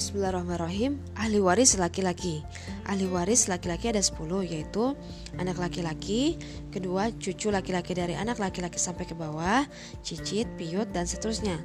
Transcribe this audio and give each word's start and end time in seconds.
Bismillahirrahmanirrahim. 0.00 0.96
Ahli 1.12 1.44
waris 1.44 1.76
laki-laki. 1.76 2.40
Ahli 2.88 3.04
waris 3.04 3.52
laki-laki 3.52 3.92
ada 3.92 4.00
10 4.00 4.16
yaitu 4.48 4.96
Anak 5.36 5.60
laki-laki 5.60 6.40
Kedua 6.72 7.12
cucu 7.20 7.52
laki-laki 7.52 7.92
dari 7.92 8.16
anak 8.16 8.40
laki-laki 8.40 8.80
sampai 8.80 9.04
ke 9.04 9.12
bawah 9.12 9.68
Cicit, 10.00 10.48
piut, 10.56 10.88
dan 10.88 11.04
seterusnya. 11.04 11.60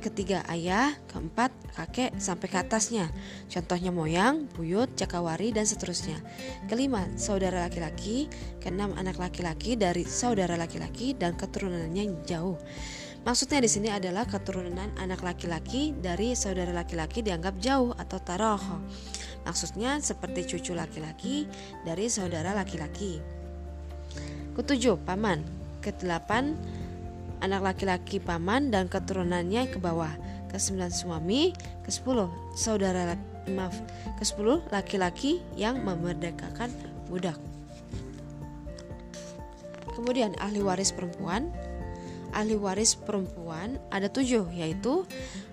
Ketiga 0.00 0.48
ayah 0.48 0.96
Keempat 1.12 1.52
kakek 1.76 2.16
sampai 2.16 2.48
ke 2.48 2.56
atasnya. 2.56 3.12
Contohnya 3.52 3.92
moyang, 3.92 4.48
buyut, 4.56 4.88
cakawari, 4.96 5.52
dan 5.52 5.68
seterusnya. 5.68 6.16
Kelima 6.72 7.04
saudara 7.20 7.68
laki-laki. 7.68 8.32
Keenam 8.64 8.96
anak 8.96 9.20
laki-laki 9.20 9.76
dari 9.76 10.08
saudara 10.08 10.56
laki-laki 10.56 11.12
Dan 11.12 11.36
keturunannya 11.36 12.24
jauh 12.24 12.56
Maksudnya 13.24 13.64
di 13.64 13.70
sini 13.72 13.88
adalah 13.88 14.28
keturunan 14.28 14.92
anak 15.00 15.24
laki-laki 15.24 15.96
dari 15.96 16.36
saudara 16.36 16.76
laki-laki 16.76 17.24
dianggap 17.24 17.56
jauh 17.56 17.96
atau 17.96 18.20
taroh. 18.20 18.60
Maksudnya 19.48 19.96
seperti 20.04 20.44
cucu 20.44 20.76
laki-laki 20.76 21.48
dari 21.88 22.12
saudara 22.12 22.52
laki-laki. 22.52 23.24
Ketujuh, 24.52 25.00
paman. 25.08 25.40
Kedelapan, 25.80 26.52
anak 27.40 27.64
laki-laki 27.64 28.20
paman 28.20 28.68
dan 28.68 28.92
keturunannya 28.92 29.72
ke 29.72 29.80
bawah. 29.80 30.12
Kesembilan 30.52 30.92
suami. 30.92 31.56
Kesepuluh, 31.80 32.28
saudara 32.52 33.16
maaf. 33.48 33.72
Kesepuluh, 34.20 34.60
laki-laki 34.68 35.40
yang 35.56 35.80
memerdekakan 35.80 36.68
budak. 37.08 37.40
Kemudian 39.96 40.36
ahli 40.42 40.60
waris 40.60 40.92
perempuan 40.92 41.48
ahli 42.34 42.58
waris 42.58 42.98
perempuan 42.98 43.78
ada 43.94 44.10
tujuh 44.10 44.50
yaitu 44.50 45.06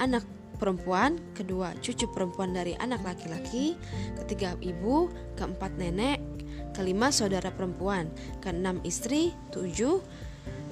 anak 0.00 0.24
perempuan, 0.56 1.18
kedua 1.34 1.74
cucu 1.82 2.06
perempuan 2.14 2.54
dari 2.54 2.78
anak 2.78 3.02
laki-laki, 3.02 3.74
ketiga 4.22 4.54
ibu, 4.62 5.10
keempat 5.34 5.74
nenek, 5.74 6.22
kelima 6.70 7.10
saudara 7.10 7.50
perempuan, 7.50 8.06
keenam 8.38 8.78
istri, 8.86 9.34
tujuh, 9.50 9.98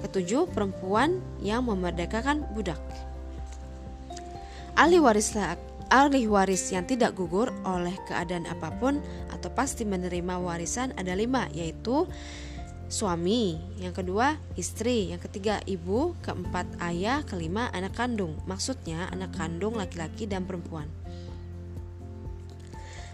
ketujuh 0.07 0.47
perempuan 0.55 1.19
yang 1.43 1.67
memerdekakan 1.67 2.47
budak. 2.55 2.79
Ahli 4.79 5.03
waris 5.03 5.35
ahli 5.91 6.23
waris 6.23 6.71
yang 6.71 6.87
tidak 6.87 7.19
gugur 7.19 7.51
oleh 7.67 7.93
keadaan 8.07 8.47
apa 8.47 8.71
pun 8.79 9.03
atau 9.35 9.51
pasti 9.51 9.83
menerima 9.83 10.39
warisan 10.39 10.95
ada 10.95 11.11
lima 11.11 11.51
yaitu 11.51 12.07
suami, 12.91 13.55
yang 13.79 13.95
kedua 13.95 14.35
istri, 14.59 15.15
yang 15.15 15.23
ketiga 15.23 15.63
ibu, 15.63 16.11
keempat 16.19 16.67
ayah, 16.83 17.23
kelima 17.23 17.71
anak 17.71 17.95
kandung. 17.95 18.35
Maksudnya 18.43 19.07
anak 19.15 19.31
kandung 19.39 19.79
laki-laki 19.79 20.27
dan 20.27 20.43
perempuan. 20.43 20.91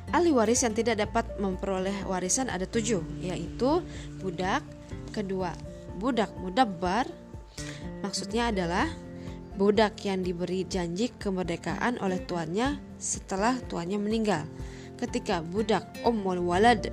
Ahli 0.09 0.33
waris 0.33 0.65
yang 0.65 0.73
tidak 0.73 1.03
dapat 1.03 1.37
memperoleh 1.37 2.07
warisan 2.09 2.49
ada 2.49 2.65
tujuh, 2.65 3.03
yaitu 3.21 3.85
budak, 4.17 4.65
kedua 5.13 5.53
budak 5.97 6.31
mudabbar, 6.39 7.05
maksudnya 8.01 8.53
adalah 8.53 8.87
budak 9.57 9.97
yang 10.05 10.21
diberi 10.21 10.63
janji 10.63 11.09
kemerdekaan 11.17 11.97
oleh 11.99 12.21
tuannya 12.23 12.77
setelah 13.01 13.57
tuannya 13.65 13.97
meninggal. 13.97 14.45
Ketika 14.97 15.41
budak 15.45 15.85
umul 16.05 16.41
walad, 16.41 16.89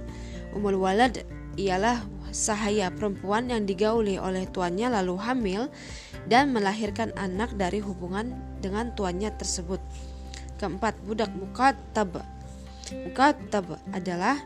umul 0.56 0.80
walad 0.80 1.24
ialah 1.55 2.02
sahaya 2.34 2.91
perempuan 2.91 3.47
yang 3.47 3.62
digauli 3.62 4.19
oleh 4.19 4.44
tuannya 4.50 4.91
lalu 4.91 5.14
hamil 5.22 5.62
dan 6.27 6.50
melahirkan 6.50 7.14
anak 7.14 7.55
dari 7.55 7.78
hubungan 7.78 8.34
dengan 8.58 8.91
tuannya 8.96 9.30
tersebut. 9.38 9.78
Keempat, 10.58 10.98
budak 11.06 11.30
mukatab. 11.36 12.24
Mukatab 12.91 13.78
adalah 13.94 14.41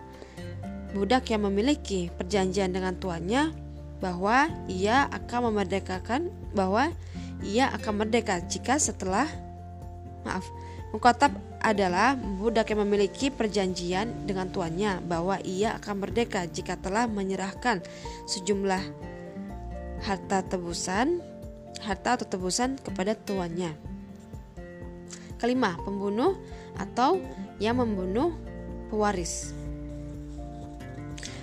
budak 0.93 1.29
yang 1.33 1.49
memiliki 1.49 2.13
perjanjian 2.13 2.73
dengan 2.73 2.97
tuannya 2.97 3.53
bahwa 3.99 4.49
ia 4.71 5.11
akan 5.11 5.53
memerdekakan 5.53 6.31
bahwa 6.55 6.95
ia 7.43 7.71
akan 7.75 8.05
merdeka 8.05 8.43
jika 8.47 8.79
setelah 8.79 9.27
maaf 10.23 10.47
Mukatab 10.89 11.37
adalah 11.61 12.17
budak 12.17 12.73
yang 12.73 12.89
memiliki 12.89 13.29
perjanjian 13.29 14.25
dengan 14.25 14.49
tuannya 14.49 15.05
bahwa 15.05 15.37
ia 15.45 15.77
akan 15.77 16.01
merdeka 16.01 16.49
jika 16.49 16.81
telah 16.81 17.05
menyerahkan 17.05 17.85
sejumlah 18.25 18.81
harta 20.01 20.41
tebusan, 20.49 21.21
harta 21.85 22.17
atau 22.17 22.27
tebusan 22.27 22.81
kepada 22.81 23.13
tuannya. 23.13 23.77
Kelima, 25.37 25.77
pembunuh 25.85 26.41
atau 26.81 27.21
yang 27.61 27.79
membunuh 27.79 28.33
pewaris. 28.89 29.53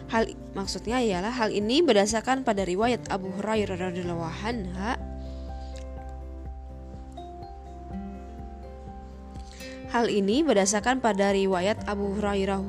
Hal 0.09 0.31
maksudnya 0.57 1.01
ialah 1.01 1.33
hal 1.33 1.53
ini 1.53 1.85
berdasarkan 1.85 2.41
pada 2.41 2.66
riwayat 2.66 3.13
Abu 3.13 3.29
Hurairah 3.35 3.77
radhiyallahu 3.77 4.25
anhu 4.41 5.04
Hal 9.94 10.09
ini 10.09 10.41
berdasarkan 10.41 10.97
pada 11.03 11.29
riwayat 11.29 11.85
Abu 11.85 12.18
Hurairah 12.18 12.62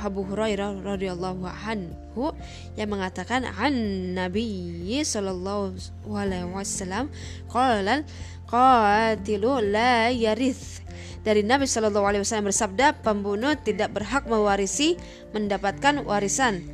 Abu 0.00 0.24
Hurairah 0.24 0.80
radhiyallahu 0.80 1.44
anhu 1.44 2.32
yang 2.72 2.88
mengatakan 2.88 3.44
an 3.44 3.74
Nabi 4.16 4.96
sallallahu 5.04 5.76
alaihi 6.08 6.48
wasallam 6.48 7.12
qala 7.52 8.04
qatilu 8.48 9.60
la 9.60 10.08
yarith. 10.08 10.82
Dari 11.20 11.44
Nabi 11.44 11.68
Shallallahu 11.68 12.08
Alaihi 12.08 12.24
Wasallam 12.24 12.48
bersabda 12.48 13.04
pembunuh 13.04 13.52
tidak 13.60 13.92
berhak 13.92 14.24
mewarisi 14.24 14.96
mendapatkan 15.36 16.00
warisan. 16.08 16.64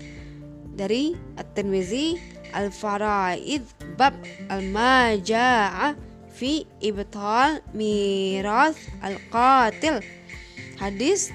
Dari 0.78 1.18
At-Tirmizi 1.34 2.14
Al-Faraid 2.54 3.66
bab 3.98 4.14
Al-Majaa 4.46 5.98
fi 6.36 6.68
ibtal 6.84 7.64
miras 7.72 8.76
al-qatil. 9.00 10.04
Hadis 10.76 11.32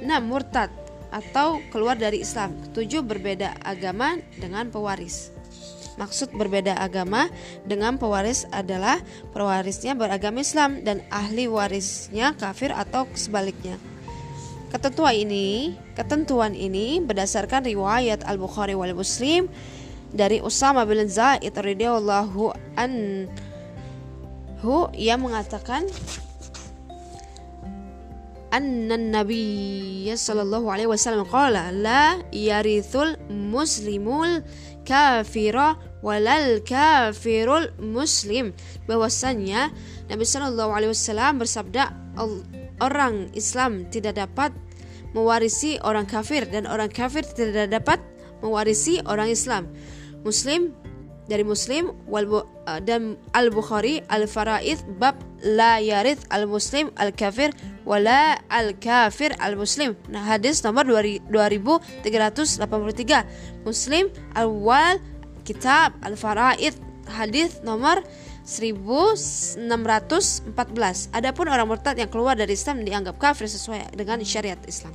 6. 0.04 0.20
Murtad 0.28 0.68
atau 1.08 1.58
keluar 1.72 1.96
dari 1.96 2.20
Islam. 2.20 2.52
7. 2.76 3.00
Berbeda 3.00 3.56
agama 3.64 4.20
dengan 4.36 4.68
pewaris. 4.68 5.32
Maksud 5.94 6.34
berbeda 6.34 6.74
agama 6.74 7.30
dengan 7.62 7.94
pewaris 7.94 8.50
adalah 8.50 8.98
pewarisnya 9.30 9.94
beragama 9.94 10.42
Islam 10.42 10.82
dan 10.82 11.06
ahli 11.06 11.46
warisnya 11.46 12.34
kafir 12.34 12.74
atau 12.74 13.06
sebaliknya. 13.14 13.78
Ketentuan 14.74 15.14
ini, 15.14 15.78
ketentuan 15.94 16.50
ini 16.50 16.98
berdasarkan 16.98 17.62
riwayat 17.62 18.26
Al-Bukhari 18.26 18.74
wal 18.74 18.90
Muslim 18.90 19.46
dari 20.10 20.42
Usama 20.42 20.82
bin 20.82 21.06
Zaid 21.06 21.54
radhiyallahu 21.54 22.50
anhu 22.74 23.30
yang 24.98 25.22
mengatakan 25.22 25.86
anna 28.54 28.94
nabiyya 28.94 30.14
sallallahu 30.14 30.70
alaihi 30.70 30.86
wasallam 30.86 31.26
qala 31.26 31.74
la 31.74 32.22
yarithul 32.30 33.18
muslimul 33.26 34.46
kafira 34.86 35.74
walal 36.06 36.62
kafirul 36.62 37.74
muslim 37.82 38.54
bahwasanya 38.86 39.74
Nabi 40.06 40.22
sallallahu 40.22 40.70
alaihi 40.70 40.94
wasallam 40.94 41.42
bersabda 41.42 41.90
orang 42.78 43.34
Islam 43.34 43.90
tidak 43.90 44.22
dapat 44.22 44.54
mewarisi 45.16 45.82
orang 45.82 46.06
kafir 46.06 46.46
dan 46.46 46.70
orang 46.70 46.92
kafir 46.94 47.26
tidak 47.26 47.74
dapat 47.74 47.98
mewarisi 48.44 49.00
orang 49.08 49.30
Islam. 49.32 49.66
Muslim 50.22 50.74
dari 51.30 51.42
Muslim 51.46 51.96
dan 52.84 53.16
Al 53.32 53.48
Bukhari 53.48 54.04
Al 54.12 54.28
Faraid 54.28 54.84
bab 55.00 55.16
la 55.44 55.76
yarith 55.78 56.24
al 56.32 56.48
muslim 56.48 56.88
al 56.96 57.12
kafir 57.12 57.52
wala 57.84 58.40
al 58.48 58.72
kafir 58.80 59.36
al 59.38 59.56
muslim. 59.60 59.92
Nah, 60.08 60.24
hadis 60.24 60.64
nomor 60.64 60.88
2383. 60.88 61.28
Muslim 63.68 64.08
al 64.34 64.48
wal 64.48 64.96
kitab 65.44 65.92
al 66.00 66.16
faraid 66.16 66.72
hadis 67.06 67.60
nomor 67.60 68.02
1614. 68.44 71.08
Adapun 71.12 71.48
orang 71.48 71.68
murtad 71.68 71.96
yang 71.96 72.08
keluar 72.08 72.36
dari 72.36 72.52
Islam 72.56 72.84
dianggap 72.84 73.18
kafir 73.20 73.48
sesuai 73.48 73.96
dengan 73.96 74.24
syariat 74.24 74.58
Islam. 74.68 74.92